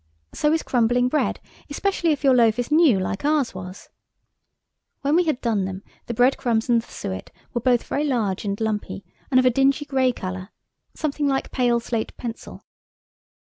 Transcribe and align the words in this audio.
So 0.33 0.51
is 0.51 0.63
crumbling 0.63 1.09
bread–especially 1.09 2.09
if 2.11 2.23
your 2.23 2.33
loaf 2.33 2.57
is 2.57 2.71
new, 2.71 2.99
like 2.99 3.23
ours 3.23 3.53
was. 3.53 3.87
When 5.01 5.15
we 5.15 5.25
had 5.25 5.39
done 5.41 5.65
them 5.65 5.83
the 6.07 6.15
breadcrumbs 6.15 6.69
and 6.69 6.81
the 6.81 6.91
suet 6.91 7.29
were 7.53 7.61
both 7.61 7.83
very 7.83 8.05
large 8.05 8.43
and 8.43 8.59
lumpy, 8.59 9.05
and 9.29 9.39
of 9.39 9.45
a 9.45 9.51
dingy 9.51 9.85
grey 9.85 10.11
colour, 10.11 10.49
something 10.95 11.27
like 11.27 11.51
pale 11.51 11.79
slate 11.79 12.17
pencil. 12.17 12.63